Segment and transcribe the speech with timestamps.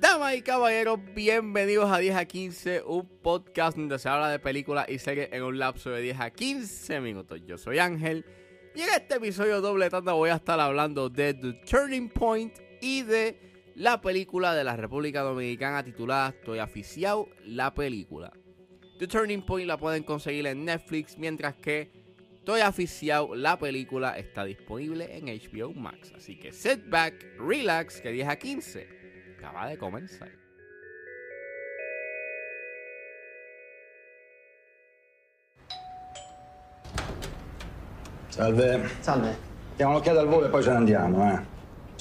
[0.00, 4.88] Damas y caballeros, bienvenidos a 10 a 15, un podcast donde se habla de películas
[4.88, 7.40] y series en un lapso de 10 a 15 minutos.
[7.46, 8.24] Yo soy Ángel
[8.74, 13.02] y en este episodio doble tanda voy a estar hablando de The Turning Point y
[13.02, 13.38] de
[13.76, 18.32] la película de la República Dominicana titulada Estoy aficiado la película.
[18.98, 22.04] The Turning Point la pueden conseguir en Netflix, mientras que
[22.44, 26.12] Estoy aficiado la película está disponible en HBO Max.
[26.14, 28.86] Así que sit back, relax, que 10 a 15
[29.38, 30.28] acaba de comenzar.
[38.28, 38.90] Salve.
[39.00, 39.34] Salve.
[39.78, 41.40] Diamo un'occhiata al volo e poi ce ne andiamo, eh.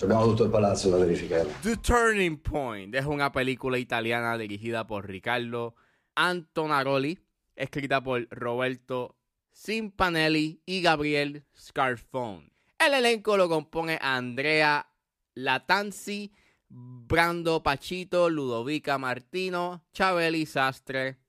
[0.01, 1.47] Abbiamo tutto il palazzo da verificare.
[1.61, 5.75] The Turning Point es una película italiana dirigida por Ricardo
[6.15, 7.19] Antonaroli,
[7.55, 9.17] escrita por Roberto
[9.51, 12.51] Simpanelli y Gabriel Scarfone.
[12.79, 14.89] El elenco lo compone Andrea
[15.35, 16.33] Latanzi,
[16.67, 21.19] Brando Pachito, Ludovica Martino, Chabeli Sastre,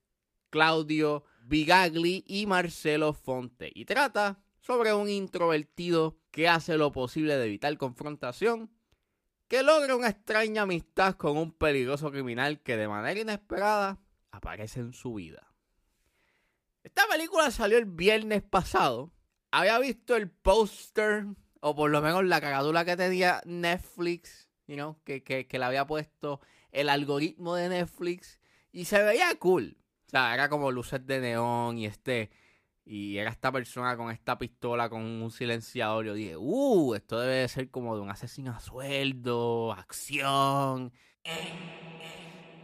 [0.50, 3.70] Claudio Bigagli y Marcelo Fonte.
[3.74, 8.70] Y trata sobre un introvertido que hace lo posible de evitar confrontación,
[9.46, 14.00] que logra una extraña amistad con un peligroso criminal que de manera inesperada
[14.34, 15.54] aparece en su vida.
[16.82, 19.12] Esta película salió el viernes pasado.
[19.50, 21.26] Había visto el póster,
[21.60, 25.64] o por lo menos la cagadura que tenía Netflix, you know, que, que, que le
[25.64, 26.40] había puesto
[26.72, 28.38] el algoritmo de Netflix,
[28.72, 29.78] y se veía cool.
[30.06, 32.30] O sea, era como luces de neón y este
[32.86, 36.04] y era esta persona con esta pistola con un silenciador.
[36.04, 40.92] Yo dije, uh, esto debe de ser como de un asesino a sueldo, acción.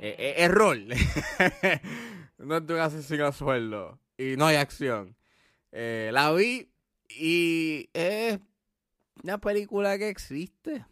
[0.01, 0.79] Error.
[2.39, 3.99] no es un asesino a sueldo.
[4.17, 5.17] Y no hay acción.
[5.73, 6.71] Eh, la vi
[7.09, 8.39] y es
[9.23, 10.85] una película que existe.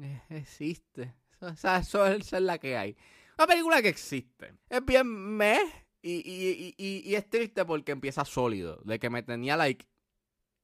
[0.00, 1.14] Eh, existe.
[1.40, 2.96] O sea, eso es la que hay.
[3.38, 4.52] Una película que existe.
[4.68, 5.60] Es bien meh.
[6.02, 8.80] Y, y, y, y, es triste porque empieza sólido.
[8.84, 9.86] De que me tenía, like,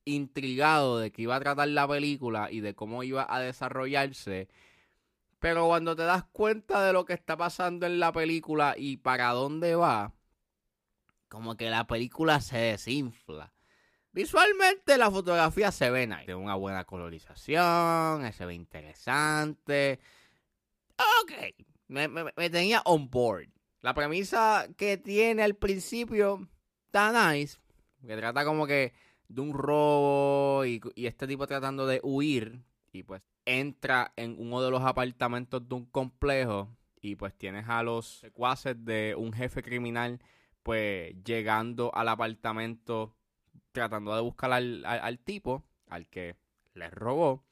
[0.07, 4.49] intrigado de que iba a tratar la película y de cómo iba a desarrollarse.
[5.39, 9.31] Pero cuando te das cuenta de lo que está pasando en la película y para
[9.31, 10.15] dónde va,
[11.29, 13.53] como que la película se desinfla.
[14.13, 16.25] Visualmente la fotografía se ve nice.
[16.25, 20.01] Tiene una buena colorización, se ve interesante.
[21.23, 21.33] Ok,
[21.89, 23.49] me, me, me tenía on board.
[23.83, 26.49] La premisa que tiene al principio
[26.87, 27.59] está nice.
[28.07, 28.95] Que trata como que
[29.29, 32.63] de un robo y, y, este tipo tratando de huir.
[32.97, 36.75] Y pues entra en uno de los apartamentos de un complejo.
[37.03, 40.19] Y pues tienes a los secuaces de un jefe criminal.
[40.62, 43.15] Pues llegando al apartamento.
[43.73, 45.62] Tratando de buscar al, al, tipo.
[45.89, 46.37] Al que
[46.73, 47.45] les robó.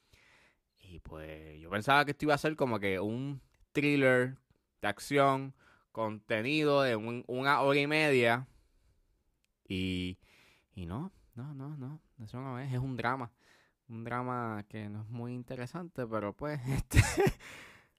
[0.78, 4.38] Y pues yo pensaba que esto iba a ser como que un thriller
[4.81, 5.55] de acción
[5.93, 8.49] contenido de un, una hora y media.
[9.69, 10.19] Y,
[10.75, 13.31] y no, no, no, no, eso no es, es un drama.
[13.89, 17.03] Un drama que no es muy interesante, pero pues, este...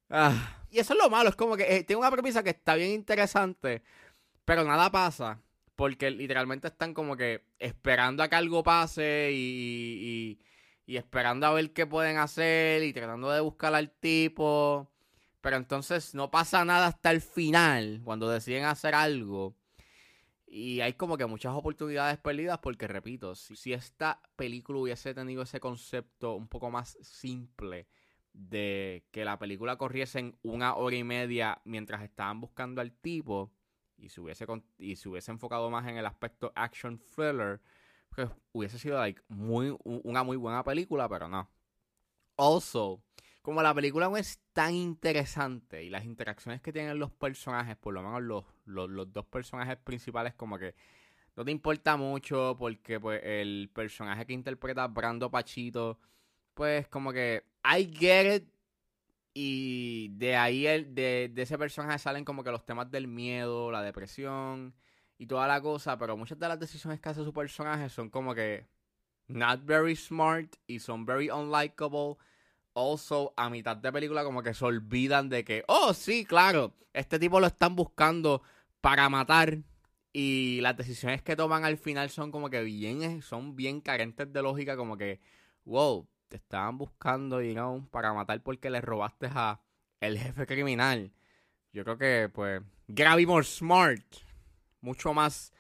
[0.10, 0.64] ah.
[0.70, 2.92] Y eso es lo malo, es como que eh, tiene una premisa que está bien
[2.92, 3.84] interesante,
[4.44, 5.42] pero nada pasa,
[5.76, 10.40] porque literalmente están como que esperando a que algo pase y,
[10.88, 14.92] y, y esperando a ver qué pueden hacer y tratando de buscar al tipo.
[15.42, 19.56] Pero entonces no pasa nada hasta el final, cuando deciden hacer algo.
[20.58, 25.60] Y hay como que muchas oportunidades perdidas porque, repito, si, esta película hubiese tenido ese
[25.60, 27.90] concepto un poco más simple
[28.32, 33.52] de que la película corriese en una hora y media mientras estaban buscando al tipo
[33.98, 34.46] y se hubiese,
[34.78, 37.60] y se hubiese enfocado más en el aspecto action thriller,
[38.16, 41.50] pues hubiese sido like, muy, una muy buena película, pero no.
[42.38, 43.02] Also,
[43.46, 47.94] como la película no es tan interesante y las interacciones que tienen los personajes, por
[47.94, 50.74] lo menos los, los, dos personajes principales, como que
[51.36, 56.00] no te importa mucho porque pues el personaje que interpreta Brando Pachito,
[56.56, 58.50] pues como que I get it
[59.36, 63.70] y de ahí el, de, de ese personaje salen como que los temas del miedo,
[63.70, 64.74] la depresión
[65.20, 68.34] y toda la cosa, pero muchas de las decisiones que hace su personaje son como
[68.34, 68.66] que
[69.28, 72.18] not very smart y son very unlikable
[72.76, 77.18] also a mitad de película como que se olvidan de que, oh sí, claro, este
[77.18, 78.44] tipo lo están buscando
[78.82, 79.58] para matar
[80.14, 84.42] y las decisiones que toman al final son como que bien, son bien carentes de
[84.42, 85.20] lógica, como que,
[85.64, 89.62] wow, te estaban buscando, you know, para matar porque le robaste a
[90.00, 91.12] el jefe criminal.
[91.74, 94.06] Yo creo que, pues, Gravy More Smart,
[94.82, 95.52] mucho más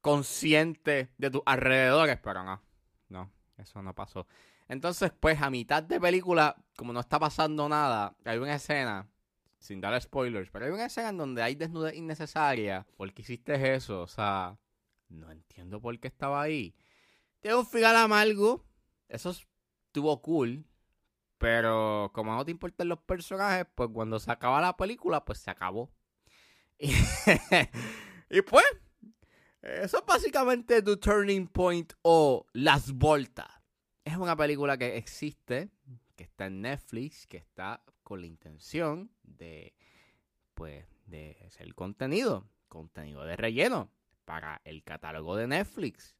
[0.00, 2.60] consciente de tus alrededores, pero no,
[3.08, 4.26] no, eso no pasó.
[4.68, 9.08] Entonces, pues a mitad de película, como no está pasando nada, hay una escena,
[9.58, 12.86] sin dar spoilers, pero hay una escena en donde hay desnudez innecesaria.
[12.96, 14.02] ¿Por qué hiciste eso?
[14.02, 14.58] O sea,
[15.08, 16.74] no entiendo por qué estaba ahí.
[17.40, 18.64] Tiene un final amargo,
[19.08, 20.64] eso estuvo cool,
[21.38, 25.50] pero como no te importan los personajes, pues cuando se acaba la película, pues se
[25.50, 25.90] acabó.
[28.34, 28.64] Y, pues,
[29.60, 33.61] eso es básicamente The Turning Point o Las Voltas.
[34.04, 35.70] Es una película que existe,
[36.16, 39.74] que está en Netflix, que está con la intención de,
[40.54, 43.90] pues, de ser contenido, contenido de relleno
[44.24, 46.16] para el catálogo de Netflix.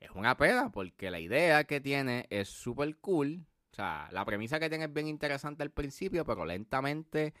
[0.00, 3.46] Es una pena porque la idea que tiene es súper cool.
[3.72, 7.34] O sea, la premisa que tiene es bien interesante al principio, pero lentamente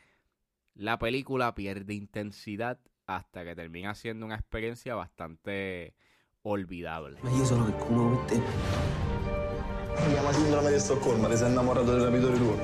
[0.74, 5.94] la película pierde intensidad hasta que termina siendo una experiencia bastante
[6.42, 7.18] olvidable.
[9.98, 12.56] Si chiama sindrome di Stoccolma, ti sei innamorato del rapitore tuo.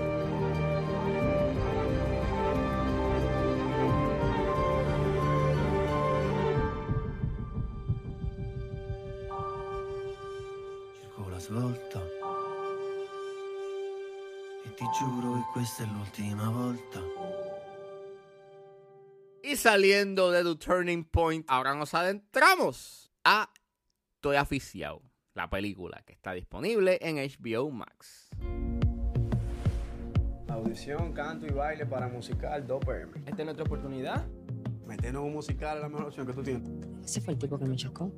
[11.01, 12.01] Cerco la svolta.
[14.65, 17.01] E ti giuro che questa è l'ultima volta.
[19.45, 23.53] Y saliendo de The Turning Point, ahora nos adentramos a
[24.15, 25.03] Estoy Aficiado,
[25.35, 28.31] la película que está disponible en HBO Max.
[30.49, 33.17] Audición, canto y baile para musical 2PM.
[33.27, 34.27] Esta es nuestra oportunidad.
[34.87, 36.71] Meternos un musical es la mejor opción que tú tienes.
[37.03, 38.13] Ese fue el tipo que me chocó.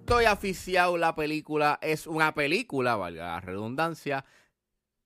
[0.00, 4.26] Estoy Aficiado, la película es una película, valga la redundancia,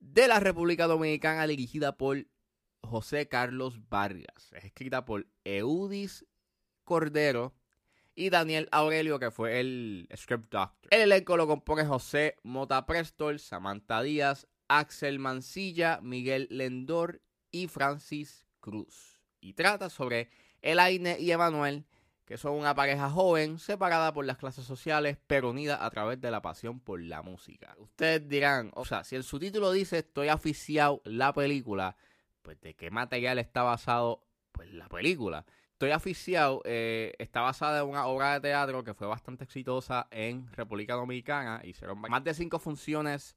[0.01, 2.27] de la República Dominicana dirigida por
[2.83, 4.53] José Carlos Vargas.
[4.53, 6.27] Es escrita por Eudis
[6.83, 7.55] Cordero
[8.19, 10.89] y Daniel Aurelio, que fue el script doctor.
[10.91, 17.23] El elenco lo compone José Mota Prestol, Samantha Díaz, Axel Mancilla, Miguel Lendor
[17.53, 19.21] y Francis Cruz.
[19.41, 20.31] Y trata sobre
[20.63, 21.87] Elaine y Emanuel,
[22.25, 26.33] que son una pareja joven, separada por las clases sociales, pero unida a través de
[26.33, 27.77] la pasión por la música.
[27.79, 31.97] Ustedes dirán, o sea, si el subtítulo dice Estoy aficiado la película,
[32.43, 35.47] pues de qué material está basado pues la película.
[35.79, 40.53] Estoy aficiado, eh, está basada en una obra de teatro que fue bastante exitosa en
[40.53, 41.61] República Dominicana.
[41.63, 43.37] Hicieron más de cinco funciones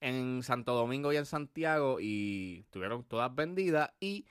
[0.00, 4.24] en Santo Domingo y en Santiago y estuvieron todas vendidas y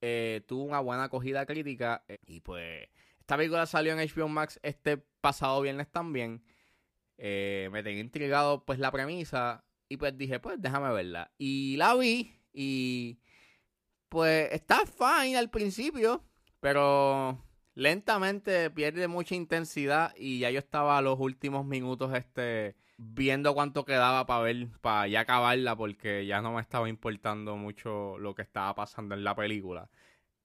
[0.00, 2.02] eh, tuvo una buena acogida crítica.
[2.08, 2.88] eh, y pues
[3.20, 6.42] esta película salió en HBO Max este pasado viernes también.
[7.18, 11.30] Eh, me tenía intrigado pues la premisa y pues dije pues déjame verla.
[11.36, 13.18] Y la vi y
[14.08, 16.24] pues está fine al principio,
[16.64, 17.44] pero
[17.74, 23.84] lentamente pierde mucha intensidad y ya yo estaba a los últimos minutos este viendo cuánto
[23.84, 28.40] quedaba para ver, para ya acabarla porque ya no me estaba importando mucho lo que
[28.40, 29.90] estaba pasando en la película.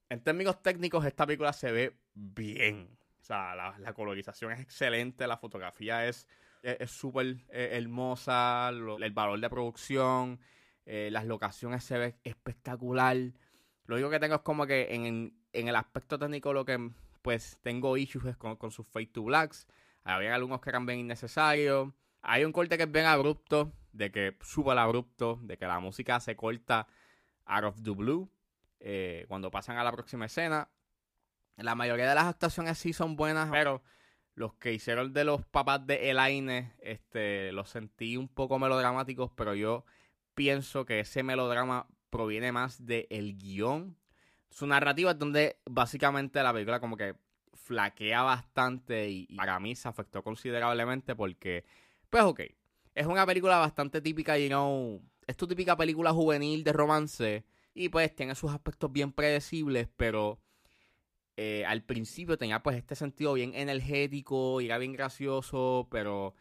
[0.10, 5.38] En términos técnicos esta película se ve bien, o sea, la, colorización es excelente, la
[5.38, 6.28] fotografía es
[6.64, 10.42] es súper eh, hermosa, el valor de producción,
[10.86, 13.16] eh, las locaciones se ve espectacular.
[13.86, 16.92] Lo único que tengo es como que en, en el aspecto técnico lo que
[17.22, 19.68] pues tengo issues es con, con sus fade to blacks.
[20.04, 21.94] Había algunos que eran bien innecesarios.
[22.22, 26.20] Hay un corte que es bien abrupto, de que súper abrupto, de que la música
[26.20, 26.88] se corta
[27.46, 28.30] out of the blue
[28.80, 30.70] eh, cuando pasan a la próxima escena.
[31.58, 33.82] La mayoría de las actuaciones sí son buenas, pero
[34.36, 39.54] los que hicieron de los papás de Elaine, este, los sentí un poco melodramáticos, pero
[39.54, 39.84] yo
[40.34, 43.98] pienso que ese melodrama proviene más del guion.
[44.50, 47.16] Su narrativa es donde básicamente la película como que
[47.54, 51.66] flaquea bastante y, para mí se afectó considerablemente porque,
[52.10, 52.42] pues ok,
[52.96, 57.90] es una película bastante típica, you know, es tu típica película juvenil de romance y
[57.90, 60.40] pues tiene sus aspectos bien predecibles, pero
[61.38, 66.34] eh, al principio tenía pues este sentido bien energético y era bien gracioso, pero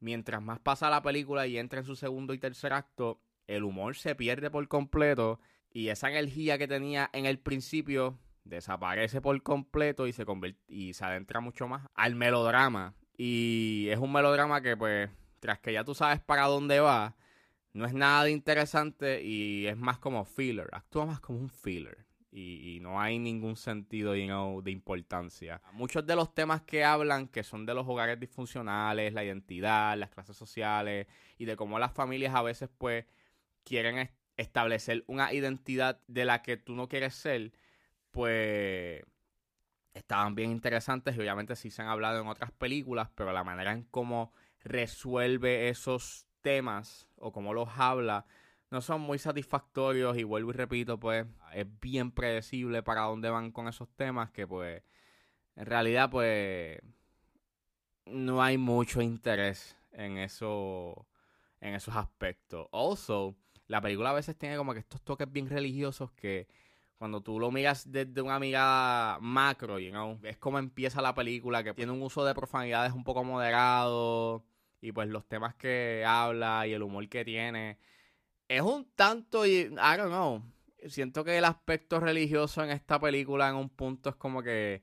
[0.00, 3.96] mientras más pasa la película y entra en su segundo y tercer acto, el humor
[3.96, 5.40] se pierde por completo
[5.72, 10.94] y esa energía que tenía en el principio desaparece por completo y se convierte y
[10.94, 15.10] se adentra mucho más al melodrama y es un melodrama que pues
[15.40, 17.16] tras que ya tú sabes para dónde va
[17.72, 22.10] no es nada de interesante y es más como filler actúa más como un filler
[22.32, 25.60] y, y no hay ningún sentido you know, de importancia.
[25.72, 30.10] Muchos de los temas que hablan, que son de los hogares disfuncionales, la identidad, las
[30.10, 31.08] clases sociales
[31.38, 33.04] y de cómo las familias a veces pues
[33.64, 33.98] quieren
[34.40, 37.52] establecer una identidad de la que tú no quieres ser,
[38.10, 39.02] pues
[39.94, 43.72] estaban bien interesantes y obviamente sí se han hablado en otras películas, pero la manera
[43.72, 44.32] en cómo
[44.62, 48.26] resuelve esos temas o cómo los habla
[48.70, 53.50] no son muy satisfactorios y vuelvo y repito, pues es bien predecible para dónde van
[53.50, 54.82] con esos temas que pues
[55.56, 56.78] en realidad pues
[58.06, 61.06] no hay mucho interés en eso
[61.60, 62.68] en esos aspectos.
[62.72, 63.36] Also,
[63.70, 66.48] la película a veces tiene como que estos toques bien religiosos que
[66.98, 71.62] cuando tú lo miras desde una mirada macro, you know, es como empieza la película,
[71.62, 74.44] que tiene un uso de profanidades un poco moderado,
[74.80, 77.78] y pues los temas que habla y el humor que tiene.
[78.48, 80.42] Es un tanto, I don't know,
[80.88, 84.82] siento que el aspecto religioso en esta película en un punto es como que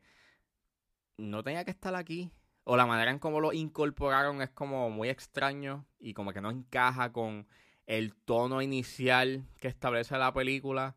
[1.17, 2.31] no tenía que estar aquí.
[2.63, 6.51] O la manera en cómo lo incorporaron es como muy extraño y como que no
[6.51, 7.47] encaja con
[7.87, 10.95] el tono inicial que establece la película.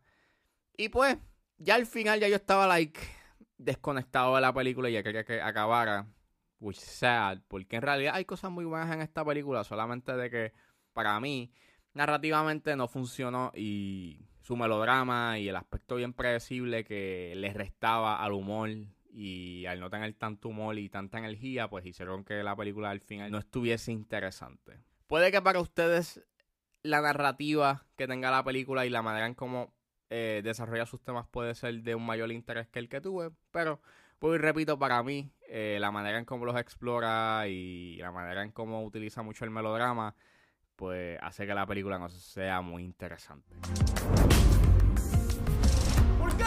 [0.76, 1.16] Y pues,
[1.56, 3.00] ya al final ya yo estaba like
[3.56, 6.06] desconectado de la película y ya quería que acabara.
[6.58, 10.52] Which sad, porque en realidad hay cosas muy buenas en esta película, solamente de que
[10.92, 11.50] para mí
[11.94, 18.32] narrativamente no funcionó y su melodrama y el aspecto bien predecible que le restaba al
[18.32, 18.68] humor
[19.12, 23.00] y al no tener tanto humor y tanta energía, pues hicieron que la película al
[23.00, 24.80] final no estuviese interesante.
[25.06, 26.22] Puede que para ustedes
[26.82, 29.74] la narrativa que tenga la película y la manera en cómo
[30.08, 33.80] eh, desarrolla sus temas puede ser de un mayor interés que el que tuve, pero
[34.18, 38.52] pues repito, para mí, eh, la manera en cómo los explora y la manera en
[38.52, 40.14] cómo utiliza mucho el melodrama,
[40.76, 43.56] pues hace que la película no sea muy interesante.
[46.18, 46.44] ¿Por qué?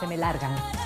[0.00, 0.85] Se me largan.